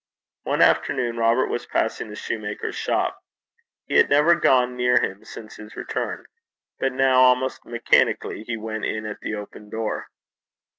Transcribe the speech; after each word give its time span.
One 0.41 0.63
afternoon 0.63 1.17
Robert 1.17 1.45
was 1.47 1.67
passing 1.67 2.07
the 2.09 2.15
soutar's 2.15 2.75
shop. 2.75 3.19
He 3.85 3.97
had 3.97 4.09
never 4.09 4.33
gone 4.33 4.75
near 4.75 4.99
him 4.99 5.23
since 5.23 5.57
his 5.57 5.75
return. 5.75 6.25
But 6.79 6.91
now, 6.93 7.19
almost 7.19 7.65
mechanically, 7.67 8.43
he 8.43 8.57
went 8.57 8.83
in 8.83 9.05
at 9.05 9.19
the 9.19 9.35
open 9.35 9.69
door. 9.69 10.07